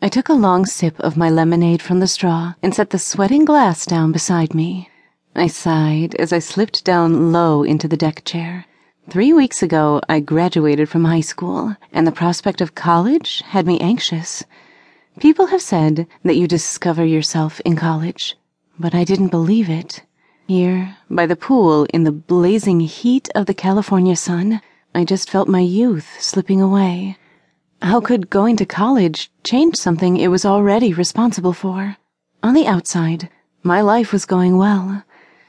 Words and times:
I 0.00 0.08
took 0.08 0.28
a 0.28 0.34
long 0.34 0.64
sip 0.64 1.00
of 1.00 1.16
my 1.16 1.28
lemonade 1.28 1.82
from 1.82 1.98
the 1.98 2.06
straw 2.06 2.54
and 2.62 2.72
set 2.72 2.90
the 2.90 3.00
sweating 3.00 3.44
glass 3.44 3.84
down 3.84 4.12
beside 4.12 4.54
me. 4.54 4.88
I 5.34 5.48
sighed 5.48 6.14
as 6.14 6.32
I 6.32 6.38
slipped 6.38 6.84
down 6.84 7.32
low 7.32 7.64
into 7.64 7.88
the 7.88 7.96
deck 7.96 8.24
chair. 8.24 8.64
Three 9.10 9.32
weeks 9.32 9.60
ago, 9.60 10.00
I 10.08 10.20
graduated 10.20 10.88
from 10.88 11.04
high 11.04 11.22
school, 11.22 11.74
and 11.92 12.06
the 12.06 12.12
prospect 12.12 12.60
of 12.60 12.76
college 12.76 13.42
had 13.46 13.66
me 13.66 13.80
anxious. 13.80 14.44
People 15.18 15.46
have 15.46 15.62
said 15.62 16.06
that 16.22 16.36
you 16.36 16.46
discover 16.46 17.04
yourself 17.04 17.58
in 17.64 17.74
college, 17.74 18.36
but 18.78 18.94
I 18.94 19.02
didn't 19.02 19.28
believe 19.28 19.68
it. 19.68 20.04
Here, 20.46 20.96
by 21.10 21.26
the 21.26 21.34
pool, 21.34 21.88
in 21.92 22.04
the 22.04 22.12
blazing 22.12 22.78
heat 22.80 23.28
of 23.34 23.46
the 23.46 23.54
California 23.54 24.14
sun, 24.14 24.60
I 24.94 25.04
just 25.04 25.28
felt 25.28 25.48
my 25.48 25.60
youth 25.60 26.08
slipping 26.20 26.62
away. 26.62 27.18
How 27.80 28.00
could 28.00 28.28
going 28.28 28.56
to 28.56 28.66
college 28.66 29.30
change 29.44 29.76
something 29.76 30.16
it 30.16 30.28
was 30.28 30.44
already 30.44 30.92
responsible 30.92 31.52
for? 31.52 31.96
On 32.42 32.52
the 32.52 32.66
outside, 32.66 33.28
my 33.62 33.80
life 33.80 34.12
was 34.12 34.24
going 34.24 34.56
well. 34.56 35.04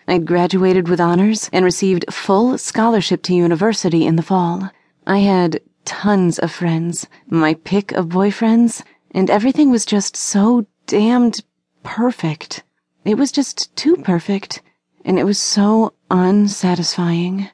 I'd 0.08 0.26
graduated 0.26 0.88
with 0.88 1.00
honors 1.00 1.50
and 1.52 1.66
received 1.66 2.06
full 2.14 2.58
scholarship 2.58 3.24
to 3.24 3.34
university 3.34 4.06
in 4.06 4.16
the 4.16 4.22
fall. 4.22 4.70
I 5.08 5.20
had 5.20 5.62
tons 5.86 6.38
of 6.38 6.52
friends, 6.52 7.08
my 7.28 7.56
pick 7.56 7.92
of 7.94 8.10
boyfriends, 8.10 8.84
and 9.12 9.30
everything 9.30 9.72
was 9.72 9.86
just 9.86 10.16
so 10.16 10.68
damned 10.86 11.44
perfect. 11.84 12.64
It 13.06 13.18
was 13.18 13.32
just 13.32 13.76
too 13.76 13.96
perfect, 13.98 14.62
and 15.04 15.18
it 15.18 15.24
was 15.24 15.40
so 15.40 15.94
unsatisfying. 16.12 17.50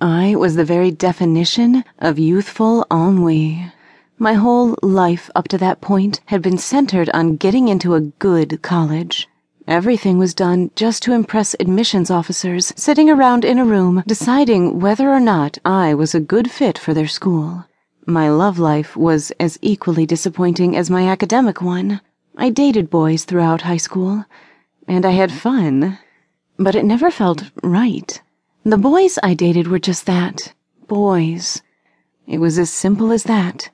I 0.00 0.34
was 0.34 0.56
the 0.56 0.64
very 0.64 0.90
definition 0.90 1.84
of 2.00 2.18
youthful 2.18 2.84
ennui. 2.90 3.72
My 4.18 4.32
whole 4.32 4.76
life 4.82 5.28
up 5.34 5.46
to 5.48 5.58
that 5.58 5.82
point 5.82 6.22
had 6.24 6.40
been 6.40 6.56
centered 6.56 7.10
on 7.12 7.36
getting 7.36 7.68
into 7.68 7.94
a 7.94 8.00
good 8.00 8.62
college. 8.62 9.28
Everything 9.68 10.16
was 10.16 10.32
done 10.32 10.70
just 10.74 11.02
to 11.02 11.12
impress 11.12 11.54
admissions 11.60 12.10
officers 12.10 12.72
sitting 12.76 13.10
around 13.10 13.44
in 13.44 13.58
a 13.58 13.64
room 13.64 14.02
deciding 14.06 14.80
whether 14.80 15.10
or 15.10 15.20
not 15.20 15.58
I 15.66 15.92
was 15.92 16.14
a 16.14 16.20
good 16.20 16.50
fit 16.50 16.78
for 16.78 16.94
their 16.94 17.06
school. 17.06 17.66
My 18.06 18.30
love 18.30 18.58
life 18.58 18.96
was 18.96 19.32
as 19.38 19.58
equally 19.60 20.06
disappointing 20.06 20.76
as 20.76 20.88
my 20.88 21.06
academic 21.08 21.60
one. 21.60 22.00
I 22.38 22.48
dated 22.48 22.88
boys 22.88 23.24
throughout 23.24 23.62
high 23.62 23.76
school, 23.76 24.24
and 24.88 25.04
I 25.04 25.10
had 25.10 25.30
fun, 25.30 25.98
but 26.58 26.74
it 26.74 26.86
never 26.86 27.10
felt 27.10 27.50
right. 27.62 28.18
The 28.64 28.78
boys 28.78 29.18
I 29.22 29.34
dated 29.34 29.68
were 29.68 29.78
just 29.78 30.06
that 30.06 30.54
boys. 30.88 31.60
It 32.26 32.38
was 32.38 32.58
as 32.58 32.70
simple 32.70 33.12
as 33.12 33.24
that. 33.24 33.68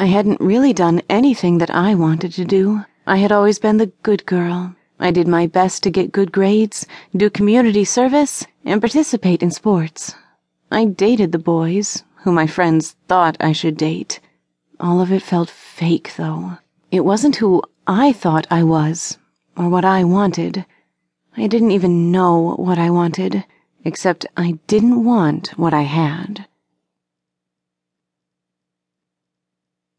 I 0.00 0.06
hadn't 0.06 0.40
really 0.40 0.72
done 0.72 1.02
anything 1.10 1.58
that 1.58 1.70
I 1.70 1.96
wanted 1.96 2.32
to 2.34 2.44
do. 2.44 2.84
I 3.04 3.16
had 3.16 3.32
always 3.32 3.58
been 3.58 3.78
the 3.78 3.92
good 4.04 4.24
girl. 4.26 4.76
I 5.00 5.10
did 5.10 5.26
my 5.26 5.48
best 5.48 5.82
to 5.82 5.90
get 5.90 6.12
good 6.12 6.30
grades, 6.30 6.86
do 7.16 7.28
community 7.28 7.84
service, 7.84 8.46
and 8.64 8.80
participate 8.80 9.42
in 9.42 9.50
sports. 9.50 10.14
I 10.70 10.84
dated 10.84 11.32
the 11.32 11.38
boys, 11.38 12.04
who 12.22 12.30
my 12.30 12.46
friends 12.46 12.94
thought 13.08 13.36
I 13.40 13.52
should 13.52 13.76
date. 13.76 14.20
All 14.78 15.00
of 15.00 15.10
it 15.10 15.22
felt 15.22 15.50
fake, 15.50 16.14
though. 16.16 16.58
It 16.92 17.04
wasn't 17.04 17.36
who 17.36 17.62
I 17.88 18.12
thought 18.12 18.46
I 18.50 18.62
was, 18.62 19.18
or 19.56 19.68
what 19.68 19.84
I 19.84 20.04
wanted. 20.04 20.64
I 21.36 21.48
didn't 21.48 21.72
even 21.72 22.12
know 22.12 22.54
what 22.56 22.78
I 22.78 22.90
wanted, 22.90 23.44
except 23.84 24.26
I 24.36 24.58
didn't 24.68 25.04
want 25.04 25.58
what 25.58 25.74
I 25.74 25.82
had. 25.82 26.46